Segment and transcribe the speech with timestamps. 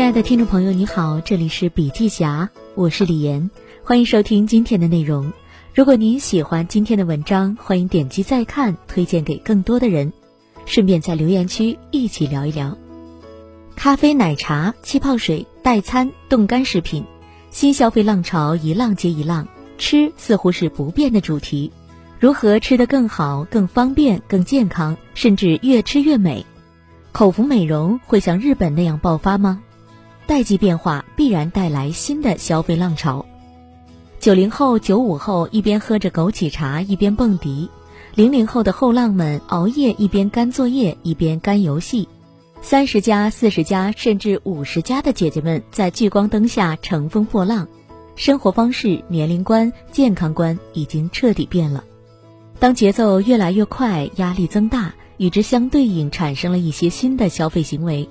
[0.00, 3.50] 亲爱的听众朋友，你好，这里是笔记侠，我是李岩，
[3.84, 5.30] 欢迎收听今天的内容。
[5.74, 10.10] 如果您喜欢今天的文章，欢迎点击再看，推荐给更多的人。
[10.64, 12.78] 顺便在留言区一起聊一聊。
[13.76, 17.04] 咖啡、奶茶、气泡水、代餐、冻干食品，
[17.50, 21.70] 新消费浪潮一浪接一浪，吃似乎是不变的主题。
[22.18, 26.46] 如何吃得更好、更方便、更健康，甚至越吃越美？
[27.12, 29.62] 口服美容会像日本那样爆发吗？
[30.30, 33.26] 代际变化必然带来新的消费浪潮。
[34.20, 37.68] 九零后、九五后一边喝着枸杞茶一边蹦迪，
[38.14, 42.08] 零零后的后浪们熬夜一边干作业一边干游戏，
[42.62, 47.66] 三十加、四十加甚至五十加的姐姐们在聚光灯下乘风破浪，
[48.14, 51.82] 生活方式、年龄观、健康观已经彻底变了。
[52.60, 58.08] 当节奏越来越快，压力增大，与之相对应产生了一些新的消费行为。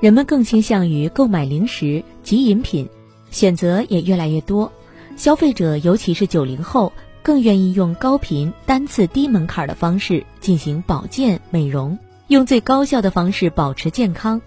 [0.00, 2.88] 人们更倾向于购买零食及饮品，
[3.30, 4.70] 选择也越来越多。
[5.16, 14.40] 消费者，尤其是九零后，更愿意用高频、单次、低门槛的方式进行保健美容，用最高效的方式保持健康。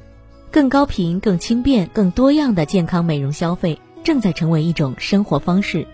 [0.50, 5.86] 更高频、更轻便、更多样的健康美容消费正在成为一种生活方式。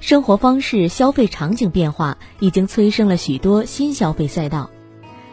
[0.00, 4.70] 生活方式、消费场景变化已经催生了许多新消费赛道。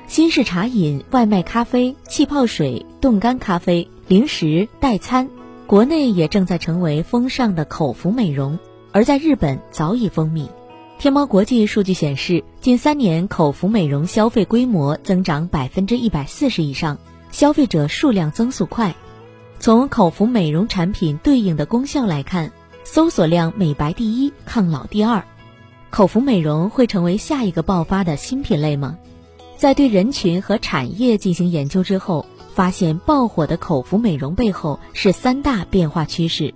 [0.07, 5.29] 新式茶饮、外卖咖啡、气泡水、冻干咖啡、零食、代餐，
[5.67, 8.57] 国内也正在成为风尚的口服美容，
[8.93, 10.47] 而在日本早已风靡。
[10.97, 16.97] 天猫国际数据显示，近三年口服美容消费规模增长百分之一百四十以上，
[17.31, 18.95] 消费者数量增速快。
[19.59, 22.53] 从口服美容产品对应的功效来看，
[22.85, 25.25] 搜索量美白第一，抗老第二。
[25.89, 28.97] 口服美容会成为下一个爆发的新品类吗？
[29.57, 36.53] 在对人群和产业进行研究之后，发现爆火的口服美容背后是三大变化趋势。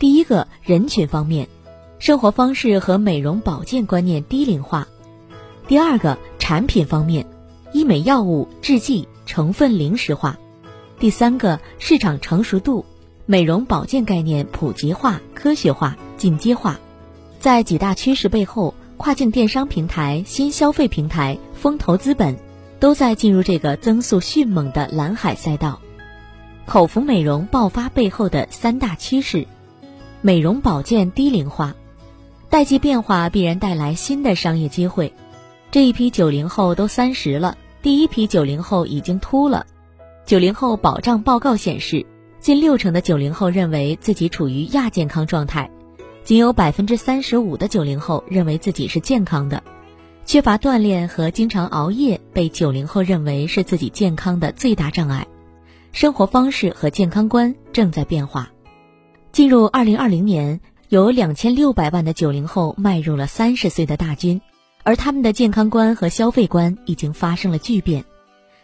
[0.00, 1.48] 第一个，人群方面，
[2.00, 4.84] 生活方式和美容保健观念低龄化；
[5.68, 7.24] 第二个，产品方面，
[7.72, 10.34] 医美药物、制剂成分零食化；
[10.98, 12.84] 第三个，市场成熟度，
[13.26, 16.80] 美容保健概念普及化、科学化、进阶化。
[17.38, 18.74] 在几大趋势背后。
[19.02, 22.38] 跨境电商平台、新消费平台、风投资本，
[22.80, 25.78] 都在进入这个增速迅猛的蓝海赛道。
[26.64, 29.46] 口服美容爆发背后的三大趋势：
[30.22, 31.74] 美容保健低龄化，
[32.48, 35.12] 代际变化必然带来新的商业机会。
[35.70, 39.66] 这一批九零后都三十了，第一批九零后已经秃了。
[40.24, 42.06] 九零后保障报告显示，
[42.40, 45.70] 近六成的九零后认为自己处于亚健康状态。
[46.24, 49.62] 仅有百分之三十五的九零后认为自己是健康的，
[50.30, 55.26] 缺乏锻炼和经常熬夜被九零后认为是自己健康的最大障碍。
[55.90, 58.48] 生活方式和健康观正在变化。
[59.32, 64.40] 进入二零二零年，有两千六百万的九零后迈入了三十岁的大军，
[64.84, 68.04] 而他们的健康观和消费观已经发生了巨变。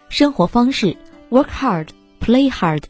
[0.08, 0.96] 生活方式
[1.30, 1.88] ：work hard,
[2.20, 2.84] play hard。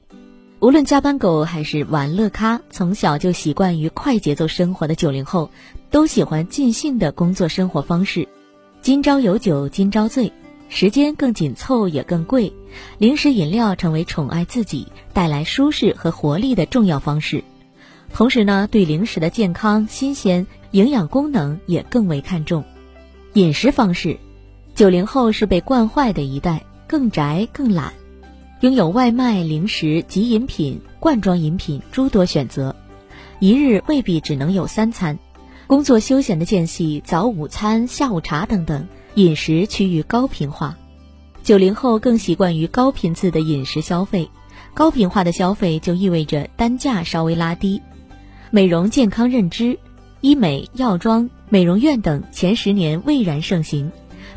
[0.61, 5.51] 无论加班狗还是玩乐咖，从小就习惯于快节奏生活的九零后，
[5.91, 8.29] 都喜欢尽兴的工作生活方式。
[8.87, 10.33] 今朝有酒今朝醉，
[10.69, 12.53] 时间更紧凑也更贵，
[12.99, 17.43] 零食饮料成为宠爱自己、带来舒适和活力的重要方式。
[18.15, 22.63] 同时呢，对零食的健康、新鲜、营养功能也更为看重。
[23.33, 24.17] 饮食方式，
[24.77, 27.93] 九零后是被惯坏的一代，更宅更懒。
[28.61, 32.77] 拥有外卖、零食及饮品、罐装饮品诸多选择，
[33.41, 35.19] 一日未必只能有三餐。
[35.67, 40.77] 工作休闲的间隙，早午餐、下午茶等等，饮食趋于高频化。
[41.43, 44.31] 九零后更习惯于高频次的饮食消费，
[44.75, 47.83] 高频化的消费就意味着单价稍微拉低。
[48.53, 49.77] 美容健康认知，
[50.21, 53.91] 医美、药妆、美容院等前十年蔚然盛行，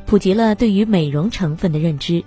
[0.07, 2.23] 普及了对于美容成分的认知。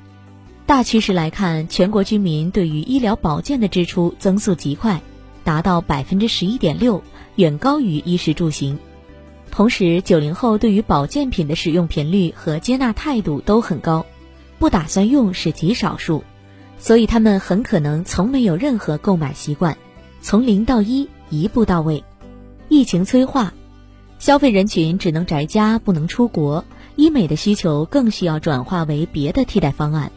[0.65, 5.03] 大趋势来看，全国居民对于医疗保健的支出增速极快，
[5.43, 7.03] 达到百分之十一点六，
[7.35, 8.79] 远高于衣食住行。
[9.53, 14.07] 同时，九零后对于保健品的使用频率和接纳态度都很高，
[14.59, 16.25] 不打算用是极少数，
[16.79, 19.77] 所以他们很可能从没有任何购买习惯，
[20.23, 22.03] 从零到一一步到位。
[22.69, 23.53] 疫情催化，
[24.19, 26.65] 消费人群只能宅家不能出国，
[26.97, 30.11] 医美的需求更需要转化为别的替代方案。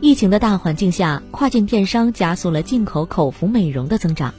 [0.00, 4.34] 疫情的大环境下，跨境电商加速了进口口服美容的增长，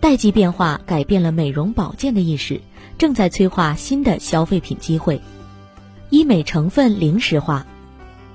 [0.00, 2.60] 代际变化改变了美容保健的意识，
[2.98, 5.20] 正在催化新的消费品机会。
[6.10, 7.66] 医美成分零食化，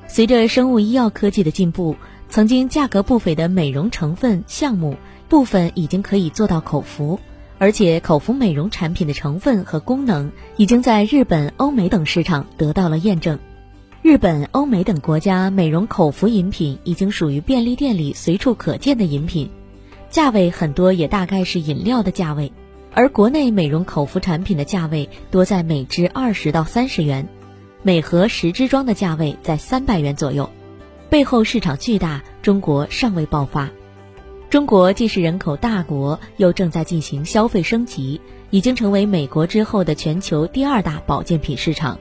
[0.08, 1.96] 随着生物医药科技的进步，
[2.30, 4.98] 曾经价格不菲的美容成分项目，
[5.30, 7.20] 部分已经可以做到口服，
[7.58, 13.40] 而且口服美容产品的成分和功能已经在日本、欧美等市场得到了验证。
[14.02, 19.50] 日本、欧美等国家美容口服饮品已经属于便利店里随处可见的饮品，
[20.14, 22.54] 价位很多也大概是饮料的价位。
[22.94, 27.28] 而国内美容口服产品的价位多在每支二十到三十元，
[27.82, 30.48] 每盒十支装的价位在三百元左右。
[31.10, 33.72] 背后市场巨大，中国尚未爆发。
[34.52, 38.22] 中国既是人口大国，又正在进行消费升级，
[38.52, 41.98] 已经成为美国之后的全球第二大保健品市场，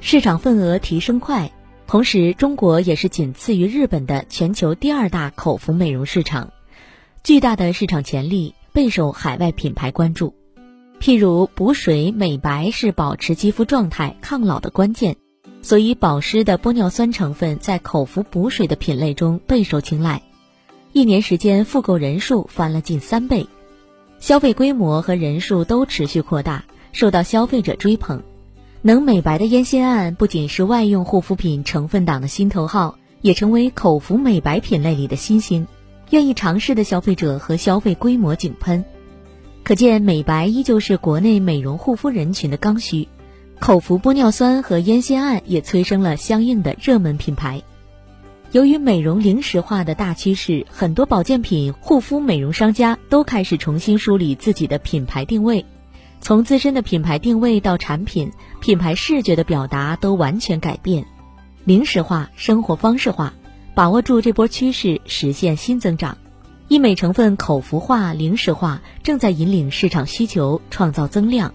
[0.00, 1.48] 市场份额提升快。
[1.86, 6.50] 同时，中国也是仅次于日本的全球第二大口服美容市场，
[7.24, 8.54] 巨大的市场潜力。
[8.74, 10.32] 备受海外品牌关注，
[10.98, 15.18] 譬如补水美白是保持肌肤状态、抗老的关键，
[15.60, 20.22] 所以保湿的玻尿酸成分在口服补水的品类中备受青睐。
[20.94, 23.46] 一年时间复购人数翻了近三倍，
[24.20, 28.22] 消费规模和人数都持续扩大，受到消费者追捧。
[28.80, 35.66] 能美白的烟酰胺不仅是外用护肤品成分党的心头好，也成为口服美白品类里的新星。
[36.12, 38.84] 愿意尝试的消费者和消费规模井喷，
[39.64, 43.08] 可见美白依旧是国内美容护肤人群的刚需。
[43.58, 47.62] 口服玻尿酸和烟酰胺也催生了相应的热门品牌。
[48.50, 55.64] 由于美容零食化的大趋势，很多保健品、护肤美容商家都开始重新梳理自己的品牌定位，
[56.20, 58.30] 从自身的品牌定位到产品、
[58.60, 61.06] 品牌视觉的表达都完全改变，
[61.64, 63.32] 零食化、生活方式化。
[63.74, 66.18] 把握住这波趋势，实现新增长。
[66.68, 71.54] 医美成分口服化、零食化正在引领市场需求，创造增量。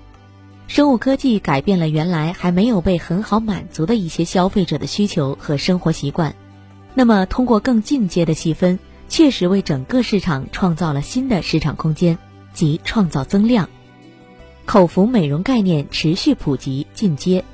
[0.68, 6.36] 生物科技改变了原来还没有被很好满足的一些消费者的需求和生活习惯。
[6.94, 12.18] 那么，通过更进阶的细分，确实为整个市场创造了新的市场空间，
[12.52, 13.70] 即创造增量。
[14.66, 17.46] 口服美容概念持续普及进阶，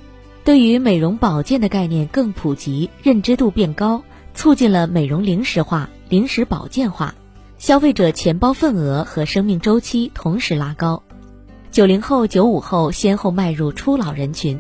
[0.43, 4.03] 对于美容保健的概念更普及，认知度变高。
[4.33, 7.15] 促进了美容零食化、零食保健化，
[7.57, 11.03] 消费者钱包份额和生命周期同时拉高。
[11.71, 14.59] 九零后、九五后先后迈入初老人群，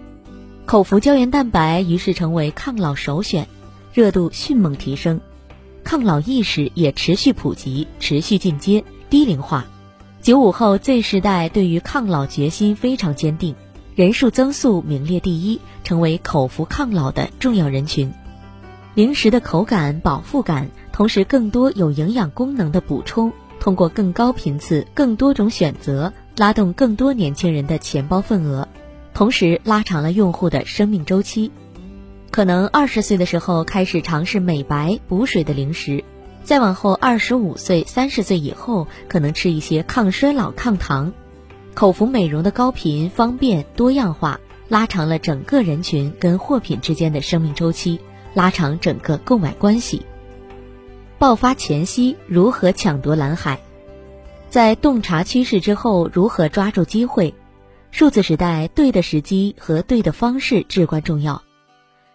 [0.65, 3.47] 口服胶原蛋白于是成为抗老首选，
[3.93, 5.19] 热度迅猛提升。
[5.83, 9.65] 抗老意识也持续普及、持续进阶、低龄化。
[10.21, 13.53] 九五后 Z 时代对于抗老决心非常坚定，
[13.95, 18.13] 人数增速名列第一，成为口服抗老的重要人群。
[18.95, 28.67] 零食的口感、饱腹感，同时更多有营养功能的补充，通过更高频次、更多种选择，拉动更多年轻人的钱包份额，
[29.15, 31.51] 同时拉长了用户的生命周期。
[32.29, 36.03] 可能二十岁的时候开始尝试美白补水的零食，
[36.43, 41.11] 再往后二十五岁、三十岁以后，可能吃一些抗衰老、抗糖。
[41.73, 44.39] 口服美容的高频、方便、多样化，
[44.69, 47.99] 拉长了整个人群跟货品之间的生命周期。
[48.33, 50.01] 拉长整个购买关系。
[51.19, 53.59] 爆发前夕如何抢夺蓝海？
[54.49, 57.33] 在洞察趋势之后如何抓住机会？
[57.91, 61.43] 数字时代对的时机和对的方式至关重要。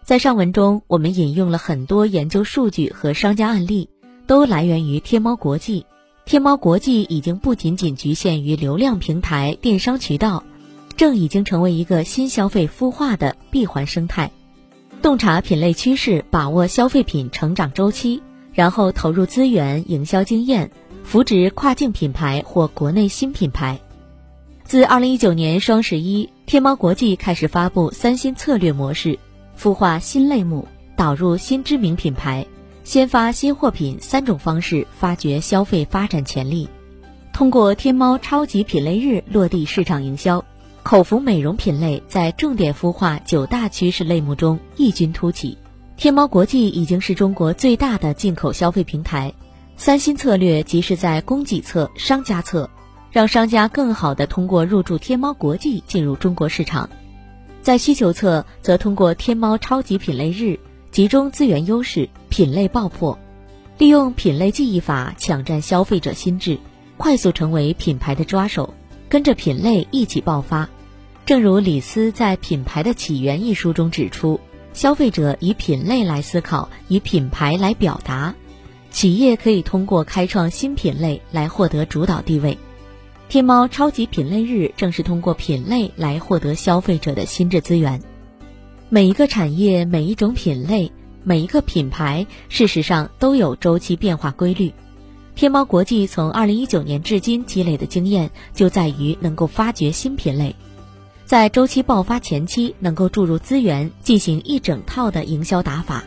[0.05, 3.89] 在上文中，我们引用了很多研究数据和商家案例，
[4.27, 5.87] 都来源于天猫国际。
[6.25, 10.45] 天猫国际已经不仅仅局限于流量平台、电商渠道，
[10.97, 14.31] 正已经成为一个新消费孵化的闭环生态。
[15.01, 18.21] 洞察品类趋势，把握消费品成长周期，
[18.53, 20.71] 然后投入资源、营销经验，
[21.05, 23.79] 扶植跨境品牌或国内新品牌。
[24.65, 29.19] 自二零一九年双十一，天猫国际开始发布三新策略模式，
[29.57, 32.45] 孵化新类目，导入新知名品牌，
[32.83, 36.69] 先发新货品三种方式发掘消费发展潜力。
[37.33, 40.45] 通过天猫超级品类日落地市场营销。
[40.89, 45.59] 口服美容品类在重点孵化九大趋势类目中异军突起，
[45.99, 49.35] 天猫国际已经是中国最大的进口消费平台。
[49.77, 52.71] 三新策略即是在供给侧、商家侧，
[53.13, 56.89] 让商家更好地通过入驻天猫国际进入中国市场；
[57.61, 60.59] 在需求侧，则通过天猫超级品类日
[60.91, 63.19] 集中资源优势，品类爆破，
[63.77, 66.59] 利用品类记忆法抢占消费者心智，
[66.97, 68.73] 快速成为品牌的抓手，
[69.11, 70.67] 跟着品类一起爆发。
[71.29, 74.41] 正如李斯在《品牌的起源》一书中指出，
[74.73, 78.35] 消费者以品类来思考，以品牌来表达，
[78.91, 82.57] 企业可以通过开创新品类来获得主导地位。
[83.29, 88.01] 天猫超级品类日正是通过品类来获得消费者的心智资源。
[88.89, 90.91] 每一个产业、每一种品类
[91.25, 94.73] 每一个品牌事实上都有周期变化规律。
[95.35, 100.57] 天猫国际从二零一九年至今积累的经验就在于能够发掘新品类，
[101.29, 106.05] 在周期爆发前期能够注入资源进行一整套的营销打法，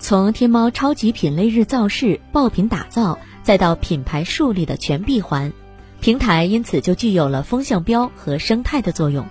[0.00, 5.52] 从天猫超级品类日造势、爆品打造，再到品牌树立的全闭环，
[6.00, 9.24] 平台因此就具有了风向标和生态的作用。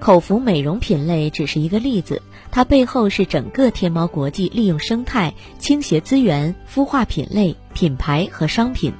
[0.00, 8.92] 口服美容品类只是一个例子，它背后是整个天猫国际利用生态倾斜资源孵化品类、品牌和商品，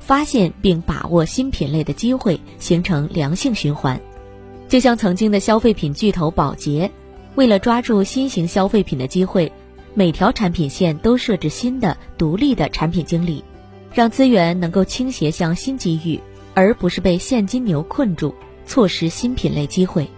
[0.00, 4.00] 发现并把握新品类的机会，形成良性循环。
[4.74, 6.90] 就像曾经的消费品巨头宝洁，
[7.36, 9.52] 为了抓住新型消费品的机会，
[9.94, 13.44] 每条产品线都设置新的独立的产品经理，
[13.92, 16.18] 让资源能够倾斜向新机遇，
[16.54, 18.34] 而不是被现金流困住，
[18.66, 20.08] 错失新品类机会。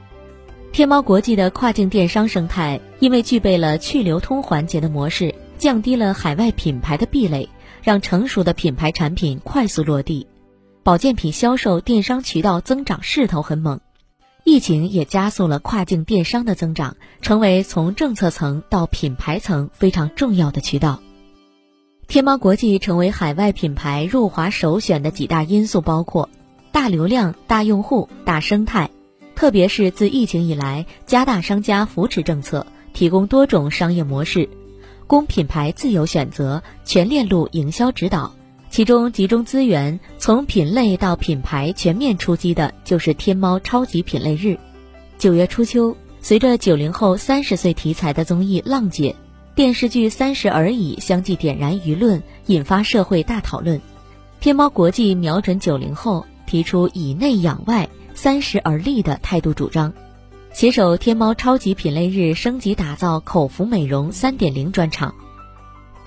[0.73, 7.47] 天猫国际的跨境电商生态，因为具备了去流通环节的模式，降低了海外品牌的壁垒，
[7.83, 10.27] 让成熟的品牌产品快速落地。
[10.83, 13.79] 保健品销售电商渠道增长势头很猛，
[14.49, 21.03] 疫情也加速了跨境电商的增长，成为从政策层到品牌层非常重要的渠道。
[22.07, 26.31] 天猫国际成为海外品牌入华首选的几大因素包括：
[26.71, 28.89] 大流量、大用户、大生态。
[29.35, 34.49] 特别是自疫情以来，加大商家扶持政策，提供多种商业模式，
[35.09, 38.33] 供品牌自由选择，全链路营销指导。
[38.77, 44.59] 其中集中资源，从品类到品牌全面出击的，就是天猫超级品类日。
[45.17, 49.13] 九月初秋，随着九零后三十岁题材的综艺《浪姐》、
[49.55, 53.81] 电视剧《三十而已》相继点燃舆论，引发社会大讨论。
[54.41, 57.89] 天猫国际瞄准九零后，提出以内养外。
[58.13, 59.95] 三十而立的态度主张，
[60.53, 65.15] 携手天猫超级品类日升级打造口服美容三点零专场。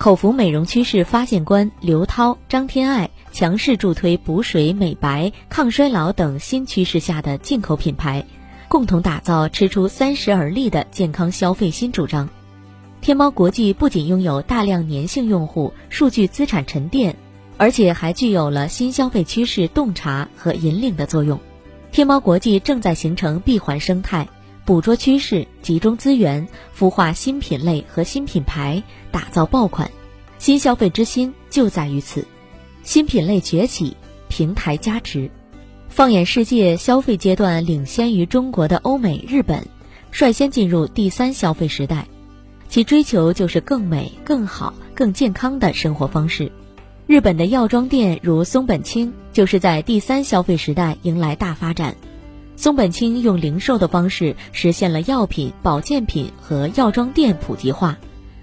[0.00, 8.24] 口服美容趋势发现官刘涛、张天爱强势助推补水、美白、抗衰老等新趋势下的进口品牌，
[8.66, 12.30] 共同打造吃出三十而立的健康消费新主张。
[13.02, 17.14] 天猫国际不仅拥有大量粘性用户、数据资产沉淀，
[17.58, 21.38] 而且还具有了新消费趋势洞察和引领的作用。
[21.92, 24.26] 天猫国际正在形成闭环生态，
[24.70, 26.46] 捕捉趋势，集中资源，
[26.78, 29.90] 孵化新品类和新品牌，打造爆款。
[30.38, 32.24] 新消费之心就在于此，
[32.84, 33.96] 新品类崛起，
[34.28, 35.28] 平台加持。
[35.88, 39.66] 放眼世界，消费阶段领先于中国的欧美、日本，
[40.12, 42.06] 率先进入第三消费时代，
[42.68, 46.52] 其追求就是更美、更好、更健康的生活方式。
[47.08, 51.96] 日本的药妆店如松本清，就是在第三消费时代迎来大发展。
[52.60, 57.96] 松本清用零售的方式实现了药品、保健品和药妆店普及化，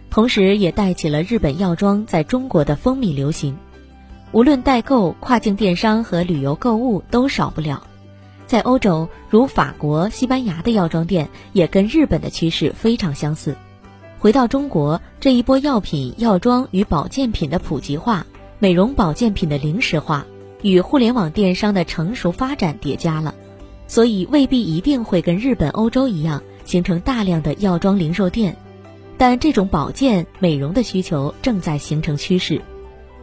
[0.10, 3.56] 同时也带起了日本药妆在中国的风靡流行。
[4.32, 7.84] 无论代购、跨境电商和旅游购物都少不了。
[8.48, 13.56] 在欧洲，如法国、西班牙的药妆店也跟日本的趋势非常相似。
[14.18, 18.26] 回到中国，这一波药品、药妆与保健品的普及化。
[18.58, 20.26] 美容保健品的零食化
[20.64, 23.36] 与互联网电商的成熟发展叠加了，
[23.88, 28.56] 所以未必一定会跟日本、欧洲一样形成大量的药妆零售店，
[29.18, 32.62] 但这种保健美容的需求正在形成趋势，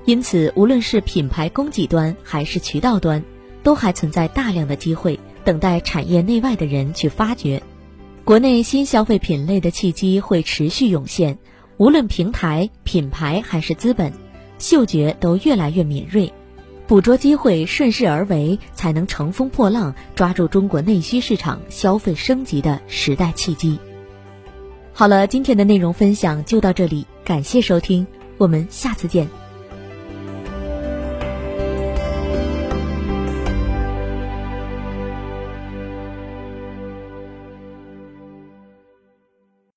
[0.07, 3.23] 因此无论是品牌供给端还是渠道端，
[3.63, 7.63] 都还存在大量的机会等待产业内外的人去发掘。
[8.25, 11.39] 国内新消费品类的契机会持续涌现，
[11.77, 14.13] 无论平台、品牌还是资本。
[14.59, 16.33] 嗅觉都越来越敏锐，
[16.87, 23.79] 捕捉机会，顺势而为，才能乘风破浪，抓住中国内需市场消费升级的时代契机。
[24.93, 29.44] 好了，今天的内容分享就到这里，感谢收听，我们下次见。